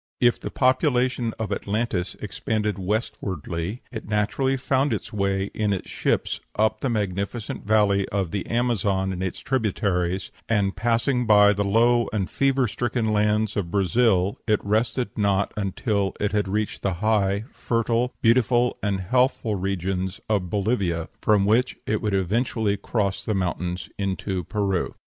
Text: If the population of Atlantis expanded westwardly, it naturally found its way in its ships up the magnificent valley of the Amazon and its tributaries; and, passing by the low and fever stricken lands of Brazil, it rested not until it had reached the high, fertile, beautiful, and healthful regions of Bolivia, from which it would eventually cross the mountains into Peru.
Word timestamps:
If 0.19 0.39
the 0.39 0.49
population 0.49 1.35
of 1.37 1.51
Atlantis 1.51 2.15
expanded 2.19 2.79
westwardly, 2.79 3.83
it 3.91 4.07
naturally 4.07 4.57
found 4.57 4.93
its 4.93 5.13
way 5.13 5.51
in 5.53 5.71
its 5.73 5.91
ships 5.91 6.41
up 6.55 6.79
the 6.81 6.89
magnificent 6.89 7.67
valley 7.67 8.09
of 8.09 8.31
the 8.31 8.47
Amazon 8.47 9.13
and 9.13 9.21
its 9.21 9.41
tributaries; 9.41 10.31
and, 10.49 10.75
passing 10.75 11.27
by 11.27 11.53
the 11.53 11.63
low 11.63 12.09
and 12.11 12.27
fever 12.31 12.67
stricken 12.67 13.13
lands 13.13 13.55
of 13.55 13.69
Brazil, 13.69 14.39
it 14.47 14.59
rested 14.65 15.15
not 15.19 15.53
until 15.55 16.15
it 16.19 16.31
had 16.31 16.47
reached 16.47 16.81
the 16.81 16.93
high, 16.93 17.43
fertile, 17.53 18.11
beautiful, 18.23 18.75
and 18.81 19.01
healthful 19.01 19.53
regions 19.53 20.19
of 20.27 20.49
Bolivia, 20.49 21.09
from 21.21 21.45
which 21.45 21.77
it 21.85 22.01
would 22.01 22.15
eventually 22.15 22.75
cross 22.75 23.23
the 23.23 23.35
mountains 23.35 23.87
into 23.99 24.43
Peru. 24.45 24.95